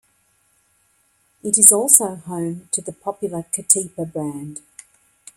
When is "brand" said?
4.11-4.59